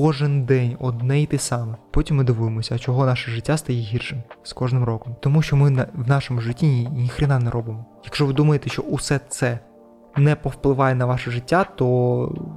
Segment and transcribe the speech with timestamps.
[0.00, 1.76] Кожен день одне й те саме.
[1.90, 5.16] Потім ми дивуємося, чого наше життя стає гіршим з кожним роком.
[5.20, 7.84] Тому що ми в нашому житті ні, ніхрена не робимо.
[8.04, 9.58] Якщо ви думаєте, що усе це
[10.16, 11.86] не повпливає на ваше життя, то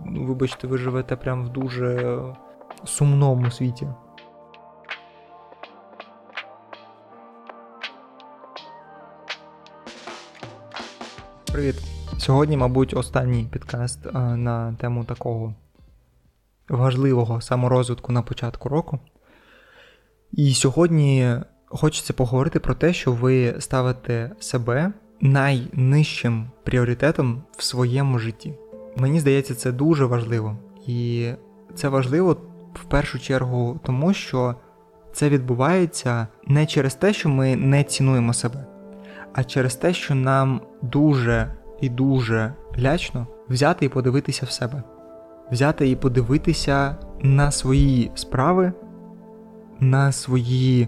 [0.06, 2.20] ну, вибачте, ви живете прямо в дуже
[2.84, 3.88] сумному світі.
[11.52, 11.76] Привіт!
[12.18, 15.54] Сьогодні, мабуть, останній підкаст е, на тему такого
[16.70, 19.00] важливого саморозвитку на початку року.
[20.32, 21.36] І сьогодні
[21.68, 28.54] хочеться поговорити про те, що ви ставите себе найнижчим пріоритетом в своєму житті.
[28.98, 30.58] Мені здається, це дуже важливо.
[30.88, 31.30] І
[31.76, 32.38] це важливо
[32.74, 34.56] в першу чергу тому, що
[35.14, 38.66] це відбувається не через те, що ми не цінуємо себе,
[39.34, 44.84] а через те, що нам дуже і дуже лячно взяти і подивитися в себе,
[45.52, 48.74] взяти і подивитися на свої справи,
[49.80, 50.88] на свої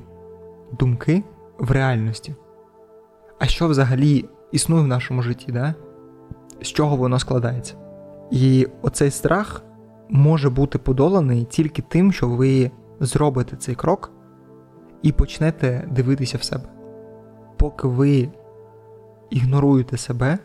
[0.80, 1.23] думки
[1.59, 2.36] в реальності.
[3.40, 5.76] А що взагалі існує в нашому житті, да?
[6.62, 7.76] з чого воно складається?
[8.31, 9.64] І оцей страх
[10.09, 14.12] може бути подоланий тільки тим, що ви зробите цей крок
[15.02, 16.64] і почнете дивитися в себе.
[17.58, 18.30] Поки ви
[19.30, 20.38] ігноруєте себе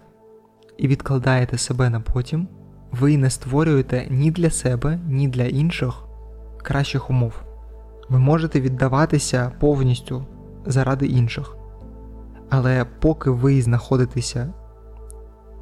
[0.76, 2.48] і відкладаєте себе на потім,
[2.92, 5.94] ви не створюєте ні для себе, ні для інших
[6.62, 7.42] кращих умов.
[8.08, 10.26] Ви можете віддаватися повністю
[10.66, 11.56] заради інших.
[12.50, 14.52] Але поки ви знаходитеся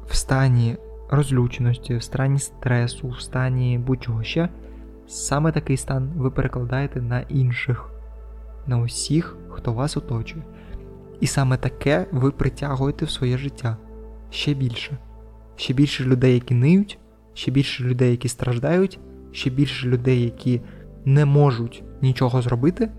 [0.07, 0.77] в стані
[1.09, 4.49] розлюченості, в стані стресу, в стані будь-чого ще,
[5.07, 7.89] саме такий стан ви перекладаєте на інших,
[8.67, 10.43] на усіх, хто вас оточує.
[11.19, 13.77] І саме таке ви притягуєте в своє життя
[14.29, 14.97] ще більше.
[15.55, 16.99] Ще більше людей, які ниють,
[17.37, 18.99] ще більше людей, які страждають,
[19.31, 20.61] ще більше людей, які
[21.05, 22.91] не можуть нічого зробити,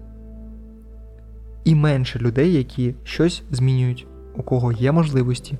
[1.65, 4.07] і менше людей, які щось змінюють,
[4.37, 5.59] у кого є можливості.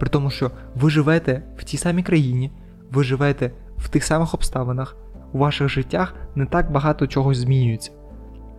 [0.00, 2.52] При тому, що ви живете в тій самій країні,
[2.90, 4.96] ви живете в тих самих обставинах,
[5.32, 7.92] у ваших життях не так багато чогось змінюється.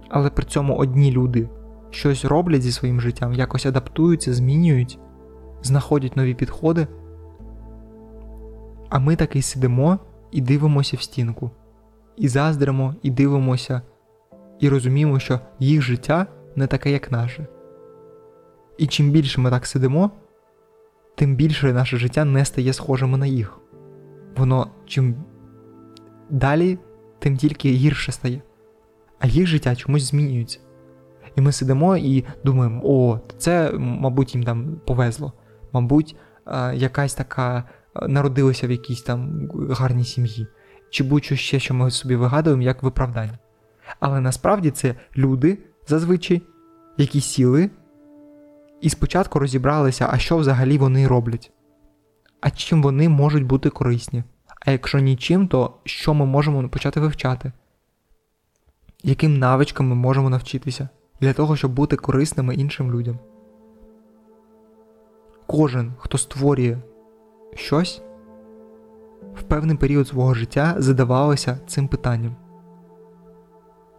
[0.09, 1.50] Але при цьому одні люди
[1.90, 5.00] щось роблять зі своїм життям, якось адаптуються, змінюють,
[5.64, 6.88] знаходять нові підходи.
[8.90, 10.00] А ми таки сидимо
[10.31, 11.51] і дивимося в стінку,
[12.18, 13.81] і заздримо, і дивимося,
[14.59, 17.47] і розуміємо, що їх життя не таке, як наше.
[18.78, 20.12] І чим більше ми так сидимо,
[21.16, 23.59] тим більше наше життя не стає схожим на їх.
[24.38, 25.16] Воно чим
[26.29, 26.79] далі,
[27.19, 28.41] тим тільки гірше стає.
[29.19, 30.59] А їх життя чомусь змінюється.
[31.35, 35.34] І ми сидимо і думаємо, о, це, мабуть, їм там повезло.
[35.72, 36.16] Мабуть,
[36.74, 37.63] якась така
[38.07, 40.47] народилася в якійсь там гарній сім'ї,
[40.89, 43.39] чи будь-що ще, що ми собі вигадуємо як виправдання.
[44.00, 45.57] Але насправді це люди
[45.88, 46.41] зазвичай,
[46.97, 47.69] які сіли
[48.81, 51.51] і спочатку розібралися, а що взагалі вони роблять,
[52.41, 54.23] а чим вони можуть бути корисні.
[54.66, 57.51] А якщо нічим, то що ми можемо почати вивчати?
[59.03, 60.89] Яким навичкам ми можемо навчитися
[61.22, 63.19] для того, щоб бути корисними іншим людям?
[65.47, 66.77] Кожен, хто створює
[67.56, 68.02] щось,
[69.36, 72.36] в певний період свого життя задавалося цим питанням.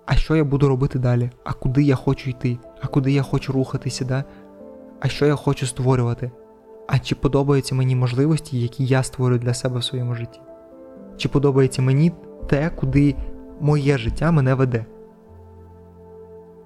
[0.06, 1.30] А що я буду робити далі?
[1.44, 2.58] А куди я хочу йти?
[2.80, 4.04] А куди я хочу рухатися?
[4.04, 4.24] Да?
[5.00, 6.30] А що я хочу створювати?
[6.86, 10.40] А чи подобаються мені можливості, які я створюю для себе в своєму житті?
[11.16, 12.12] Чи подобається мені
[12.48, 13.14] те, куди
[13.60, 14.86] моє життя мене веде?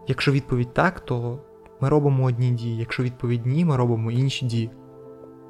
[0.09, 1.39] Якщо відповідь так, то
[1.81, 4.71] ми робимо одні дії, якщо відповідь ні, ми робимо інші дії.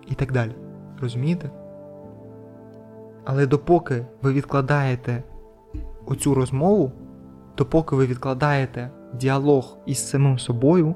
[0.09, 0.55] І так далі.
[1.00, 1.50] Розумієте?
[3.25, 5.22] Але допоки ви відкладаєте
[6.06, 6.93] оцю розмову,
[7.56, 10.94] допоки ви відкладаєте діалог із самим собою,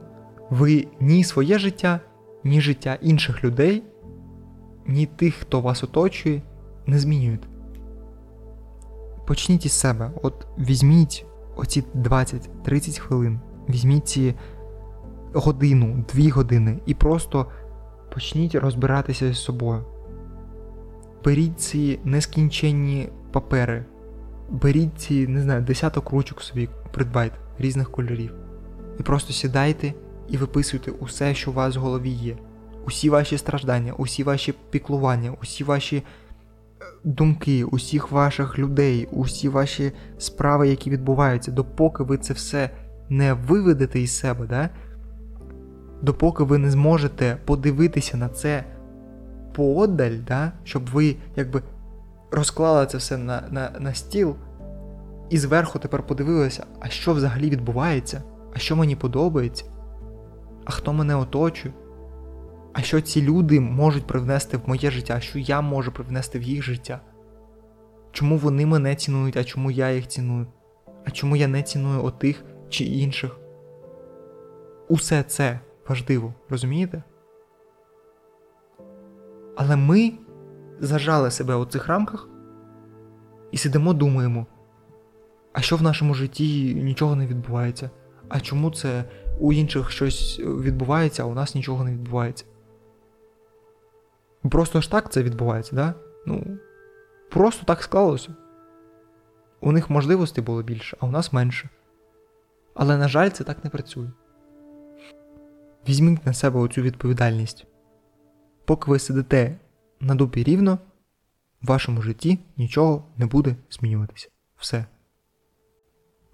[0.51, 2.01] ви ні своє життя,
[2.45, 3.83] ні життя інших людей,
[4.87, 6.43] ні тих, хто вас оточує,
[6.87, 7.49] не змінюєте.
[9.27, 10.11] Почніть із себе.
[10.23, 11.27] От візьміть
[11.57, 14.35] оці 20-30 хвилин, візьміть ці
[15.35, 17.47] годину, дві години і просто
[18.13, 19.85] почніть розбиратися з собою.
[21.25, 23.85] Беріть ці нескінченні папери,
[24.51, 28.35] беріть ці, не знаю, десяток ручок собі, придбайте різних кольорів.
[29.01, 29.95] І просто сідайте
[30.29, 32.37] і виписуйте усе, що у вас в голові є.
[32.87, 36.03] Усі ваші страждання, усі ваші піклування, усі ваші
[37.05, 42.71] думки, усіх ваших людей, усі ваші справи, які відбуваються, допоки ви це все
[43.09, 44.71] не виведете із себе, да?
[46.03, 48.65] допоки ви не зможете подивитися на це
[49.55, 50.53] поодаль, да?
[50.65, 51.63] щоб ви якби
[52.31, 54.37] розклали це все на, на, на стіл
[55.31, 58.23] і зверху тепер подивилися, а що взагалі відбувається,
[58.55, 59.65] а що мені подобається,
[60.65, 61.75] а хто мене оточує,
[62.73, 66.63] а що ці люди можуть привнести в моє життя, що я можу привнести в їх
[66.63, 67.01] життя.
[68.13, 70.47] Чому вони мене цінують, а чому я їх ціную?
[71.05, 73.37] А чому я не ціную отих чи інших?
[74.89, 77.03] Усе це важливо, розумієте?
[79.57, 80.13] Але ми
[80.81, 82.29] зажали себе у цих рамках
[83.51, 84.47] і сидимо, думаємо,
[85.53, 87.91] а що в нашому житті нічого не відбувається?
[88.29, 89.05] А чому це
[89.41, 92.45] у інших щось відбувається, а у нас нічого не відбувається?
[94.51, 95.95] Просто ж так це відбувається, да?
[96.27, 96.59] Ну,
[97.31, 98.35] просто так склалося.
[99.61, 101.69] У них можливостей було більше, а у нас менше.
[102.75, 104.11] Але, на жаль, це так не працює.
[105.89, 107.67] Візьміть на себе оцю відповідальність.
[108.65, 109.59] Поки ви сидите
[110.01, 110.79] на дупі рівно,
[111.63, 114.29] в вашому житті нічого не буде змінюватися.
[114.57, 114.85] Все.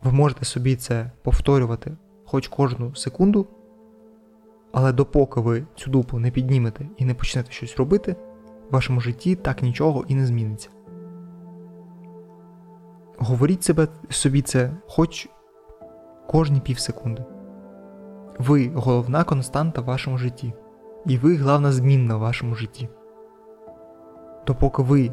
[0.02, 3.46] Ви можете собі це повторювати хоч кожну секунду,
[4.72, 8.16] але допоки ви цю дупу не піднімете і не почнете щось робити,
[8.70, 10.68] в вашому житті так нічого і не зміниться.
[13.18, 15.28] Говоріть себе, собі це хоч
[16.28, 17.24] кожні пів секунди.
[18.38, 20.52] Ви головна константа в вашому житті.
[21.06, 22.88] І ви головна змінна в вашому житті.
[24.46, 25.12] Допоки ви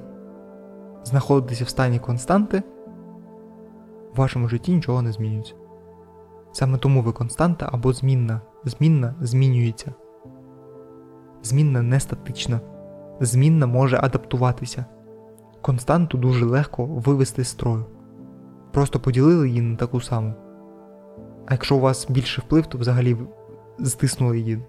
[1.03, 2.63] знаходитеся в стані константи,
[4.13, 5.53] в вашому житті нічого не змінюється.
[6.51, 8.41] Саме тому ви константа або змінна.
[8.65, 9.93] Змінна змінюється.
[11.43, 12.59] Змінна не статична.
[13.19, 14.85] Змінна може адаптуватися.
[15.61, 17.85] Константу дуже легко вивести з строю.
[18.71, 20.33] Просто поділили її на таку саму.
[21.45, 23.17] А якщо у вас більше вплив, то взагалі
[23.83, 24.59] стиснули її.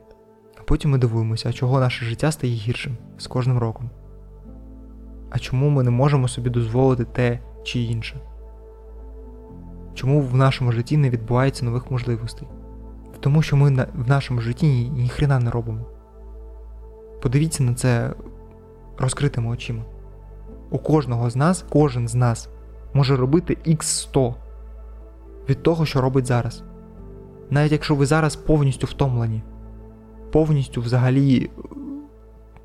[0.58, 3.90] А потім ми дивуємося, чого наше життя стає гіршим з кожним роком.
[5.30, 8.20] А чому ми не можемо собі дозволити те чи інше?
[9.94, 12.48] Чому в нашому житті не відбувається нових можливостей?
[13.20, 15.86] Тому що ми в нашому житті ні, ніхрена не робимо.
[17.22, 18.14] Подивіться на це
[18.98, 19.82] розкритими очима.
[20.70, 22.48] У кожного з нас, кожен з нас
[22.94, 24.34] може робити X100
[25.48, 26.62] від того, що робить зараз.
[27.50, 29.42] Навіть якщо ви зараз повністю втомлені,
[30.32, 31.50] повністю взагалі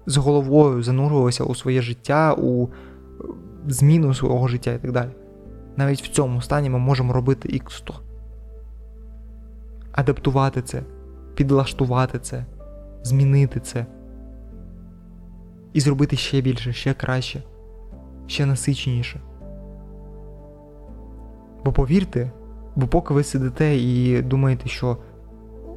[0.05, 2.67] з головою занурювалися у своє життя, у
[3.67, 5.09] зміну свого життя і так далі.
[5.77, 7.93] Навіть в цьому стані ми можемо робити X100.
[9.91, 10.83] Адаптувати це,
[11.35, 12.45] підлаштувати це,
[13.03, 13.85] змінити це.
[15.73, 17.43] І зробити ще більше, ще краще,
[18.27, 19.21] ще насиченіше.
[21.65, 22.31] Бо повірте,
[22.75, 24.97] бо поки ви сидите і думаєте, що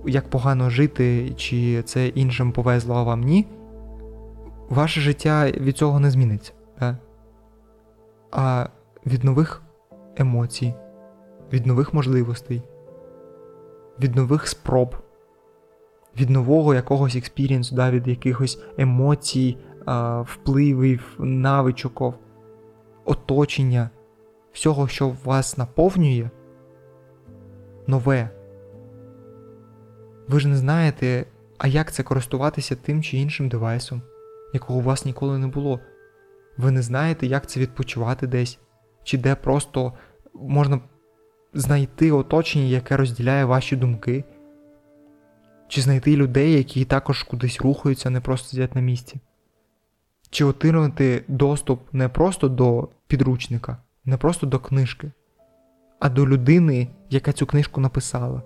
[0.06, 3.46] як погано жити, чи це іншим повезло, а вам ні,
[4.68, 6.52] ваше життя від цього не зміниться.
[6.80, 6.96] Да?
[8.32, 8.66] А
[9.06, 9.62] від нових
[10.16, 10.74] емоцій,
[11.52, 12.62] від нових можливостей,
[14.00, 14.96] від нових спроб,
[16.20, 19.58] від нового якогось експірієнсу, да, від якихось емоцій,
[20.20, 22.14] впливів, навичок,
[23.04, 23.90] оточення,
[24.52, 26.30] всього, що вас наповнює,
[27.86, 28.35] нове.
[30.28, 31.26] Ви ж не знаєте,
[31.58, 34.02] а як це користуватися тим чи іншим девайсом,
[34.54, 35.80] якого у вас ніколи не було.
[36.56, 38.58] Ви не знаєте, як це відпочивати десь,
[39.04, 39.92] чи де просто
[40.34, 40.80] можна
[41.54, 44.24] знайти оточення, яке розділяє ваші думки,
[45.68, 49.20] чи знайти людей, які також кудись рухаються, не просто сидять на місці.
[50.30, 55.12] Чи отримати доступ не просто до підручника, не просто до книжки,
[56.00, 58.42] а до людини, яка цю книжку написала.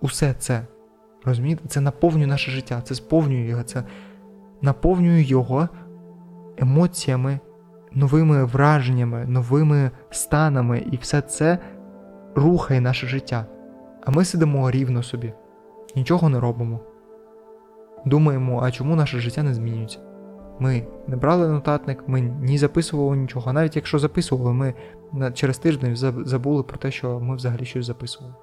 [0.00, 0.66] Усе це,
[1.24, 3.84] розумієте, це наповнює наше життя, це сповнює його, це
[4.62, 5.68] наповнює його
[6.56, 7.40] емоціями,
[7.92, 11.58] новими враженнями, новими станами, і все це
[12.34, 13.46] рухає наше життя.
[14.04, 15.32] А ми сидимо рівно собі,
[15.96, 16.80] нічого не робимо.
[18.04, 19.98] Думаємо, а чому наше життя не змінюється?
[20.58, 23.52] Ми не брали нотатник, ми ні записували нічого.
[23.52, 24.74] Навіть якщо записували, ми
[25.34, 28.34] через тиждень забули про те, що ми взагалі щось записували.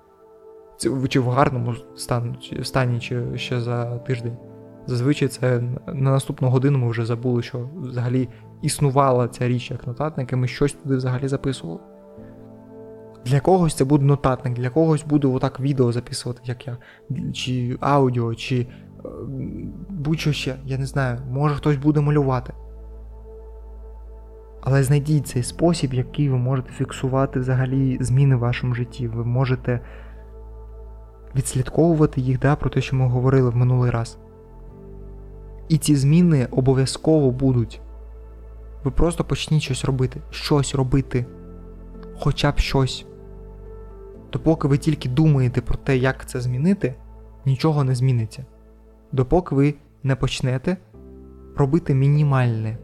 [1.09, 1.75] Чи в гарному
[2.63, 4.37] стані, чи ще за тиждень.
[4.87, 8.29] Зазвичай це на наступну годину ми вже забули, що взагалі
[8.61, 11.79] існувала ця річ як нотатник, і ми щось туди взагалі записували.
[13.25, 16.77] Для когось це буде нотатник, для когось буде отак відео записувати, як я,
[17.33, 18.67] чи аудіо, чи е,
[19.89, 22.53] будь-що ще, я не знаю, може хтось буде малювати.
[24.61, 29.07] Але знайдіть цей спосіб, який ви можете фіксувати взагалі зміни в вашому житті.
[29.07, 29.79] Ви можете
[31.35, 34.17] відслідковувати їх, да, про те, що ми говорили в минулий раз.
[35.67, 37.81] І ці зміни обов'язково будуть.
[38.83, 40.21] Ви просто почніть щось робити.
[40.29, 41.25] Щось робити.
[42.19, 43.05] Хоча б щось.
[44.31, 46.95] Допоки ви тільки думаєте про те, як це змінити,
[47.45, 48.45] нічого не зміниться.
[49.11, 49.73] Допоки ви
[50.03, 50.77] не почнете
[51.55, 52.77] робити мінімальне.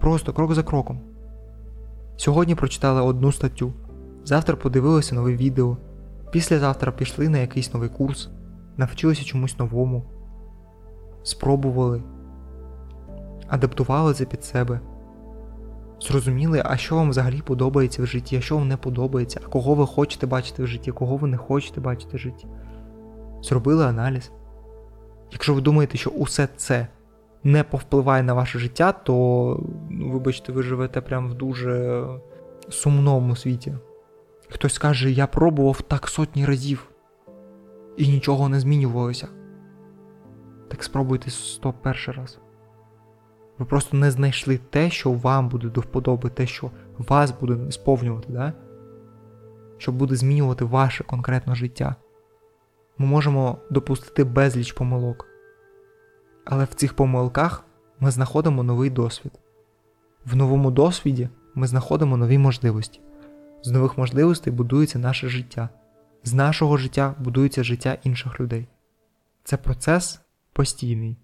[0.00, 1.00] Просто крок за кроком.
[2.16, 3.72] Сьогодні прочитали одну статтю,
[4.24, 5.76] завтра подивилися нове відео,
[6.30, 8.28] післязавтра пішли на якийсь новий курс,
[8.76, 10.04] навчилися чомусь новому,
[11.22, 12.02] спробували,
[13.48, 14.80] адаптували це під себе.
[16.00, 19.74] Зрозуміли, а що вам взагалі подобається в житті, а що вам не подобається, а кого
[19.74, 22.46] ви хочете бачити в житті, кого ви не хочете бачити в житті.
[23.42, 24.32] Зробили аналіз.
[25.32, 26.86] Якщо ви думаєте, що усе це
[27.44, 29.14] не повпливає на ваше життя, то,
[29.90, 32.04] ну, вибачте, ви живете прямо в дуже
[32.68, 33.74] сумному світі.
[34.48, 36.90] Хтось скаже, я пробував так сотні разів
[37.96, 39.28] і нічого не змінювалося.
[40.68, 42.38] Так спробуйте 101 раз.
[43.58, 48.32] Ви просто не знайшли те, що вам буде до вподоби, те, що вас буде сповнювати,
[48.32, 48.52] да?
[49.78, 51.96] що буде змінювати ваше конкретне життя.
[52.98, 55.26] Ми можемо допустити безліч помилок.
[56.44, 57.64] Але в цих помилках
[58.00, 59.32] ми знаходимо новий досвід.
[60.24, 63.00] В новому досвіді ми знаходимо нові можливості.
[63.62, 65.68] З нових можливостей будується наше життя.
[66.24, 68.68] З нашого життя будується життя інших людей.
[69.44, 70.20] Це процес
[70.52, 71.16] постійний.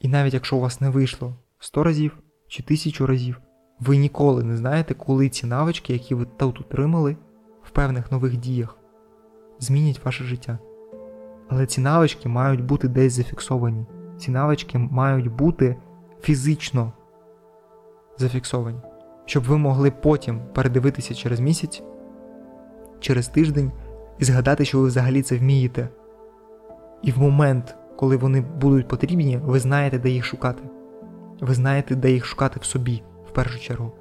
[0.00, 2.18] І навіть якщо у вас не вийшло 100 разів
[2.48, 3.40] чи 1000 разів,
[3.80, 7.16] ви ніколи не знаєте, коли ці навички, які ви тут отримали,
[7.62, 8.78] в певних нових діях,
[9.58, 10.58] змінять ваше життя.
[11.48, 13.86] Але ці навички мають бути десь зафіксовані.
[14.18, 15.76] Ці навички мають бути
[16.20, 16.92] фізично
[18.18, 18.80] зафіксовані,
[19.28, 21.82] щоб ви могли потім передивитися через місяць,
[23.00, 23.72] через тиждень
[24.18, 25.88] і згадати, що ви взагалі це вмієте.
[27.02, 30.62] І в момент, коли вони будуть потрібні, ви знаєте, де їх шукати.
[31.40, 33.92] Ви знаєте, де їх шукати в собі, в першу чергу.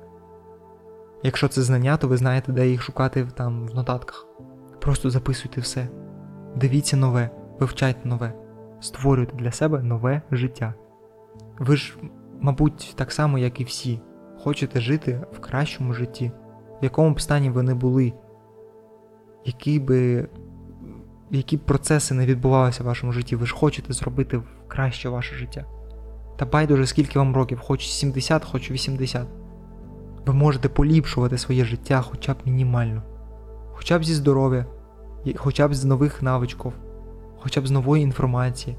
[1.23, 4.27] Якщо це знання, то ви знаєте, де їх шукати там в нотатках.
[4.79, 5.87] Просто записуйте все.
[6.55, 7.29] Дивіться нове,
[7.59, 8.33] вивчайте нове,
[8.79, 10.73] створюйте для себе нове життя.
[11.59, 11.97] Ви ж,
[12.39, 14.01] мабуть, так само, як і всі,
[14.43, 16.31] хочете жити в кращому житті,
[16.81, 18.13] в якому б стані ви не були,
[19.45, 20.27] які би
[21.31, 25.65] які б процеси не відбувалися в вашому житті, ви ж хочете зробити краще ваше життя.
[26.37, 29.27] Та байдуже, скільки вам років, хоч 70, хоч 80.
[30.25, 33.03] Ви можете поліпшувати своє життя хоча б мінімально,
[33.73, 34.65] хоча б зі здоров'я,
[35.35, 36.73] хоча б з нових навичків,
[37.39, 38.77] хоча б з нової інформації,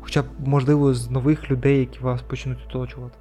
[0.00, 3.18] хоча б, можливо, з нових людей, які вас почнуть оточувати.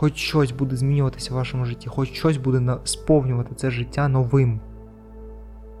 [0.00, 4.60] Хоч щось буде змінюватися в вашому житті, хоч щось буде сповнювати це життя новим,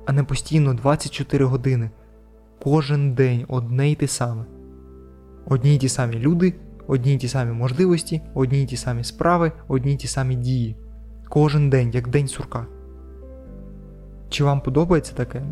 [0.06, 1.90] а не постійно 24 години.
[2.62, 4.44] Кожен день одне й те саме.
[5.46, 6.54] Одні й ті самі люди,
[6.86, 10.76] одні й ті самі можливості, одні й ті самі справи, одні й ті самі дії.
[11.28, 12.66] Кожен день, як день сурка.
[14.28, 15.42] Чи вам подобається таке?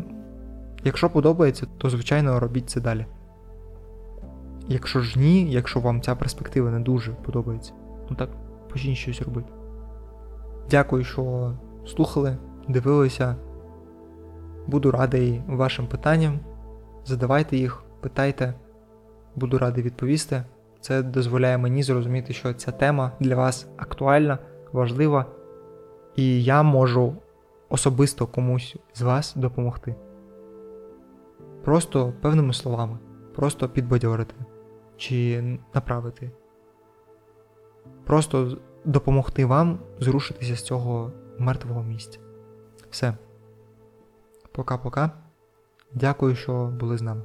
[0.83, 3.05] Якщо подобається, то звичайно робіть це далі.
[4.67, 7.73] Якщо ж ні, якщо вам ця перспектива не дуже подобається,
[8.09, 8.29] ну так,
[8.69, 9.49] почніть щось робити.
[10.69, 11.53] Дякую, що
[11.85, 13.35] слухали, дивилися.
[14.67, 16.39] Буду радий вашим питанням.
[17.05, 18.53] Задавайте їх, питайте,
[19.35, 20.43] буду радий відповісти.
[20.81, 24.37] Це дозволяє мені зрозуміти, що ця тема для вас актуальна,
[24.71, 25.25] важлива,
[26.15, 27.15] і я можу
[27.69, 29.95] особисто комусь з вас допомогти.
[31.63, 32.97] Просто певними словами,
[33.35, 34.35] просто підбадьорити
[34.97, 36.31] чи направити.
[38.05, 42.19] Просто допомогти вам зрушитися з цього мертвого місця.
[42.89, 43.17] Все.
[44.51, 45.11] Пока-пока.
[45.93, 47.21] Дякую, що були з нами.